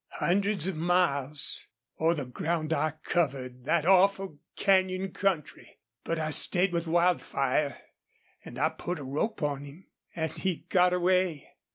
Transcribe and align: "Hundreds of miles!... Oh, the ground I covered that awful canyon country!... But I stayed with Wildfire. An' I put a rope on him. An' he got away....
"Hundreds 0.15 0.65
of 0.67 0.75
miles!... 0.75 1.67
Oh, 1.99 2.15
the 2.15 2.25
ground 2.25 2.73
I 2.73 2.93
covered 3.03 3.65
that 3.65 3.85
awful 3.85 4.39
canyon 4.55 5.11
country!... 5.11 5.77
But 6.03 6.17
I 6.17 6.31
stayed 6.31 6.73
with 6.73 6.87
Wildfire. 6.87 7.77
An' 8.43 8.57
I 8.57 8.69
put 8.69 8.97
a 8.97 9.03
rope 9.03 9.43
on 9.43 9.63
him. 9.63 9.85
An' 10.15 10.31
he 10.31 10.65
got 10.69 10.91
away.... 10.91 11.49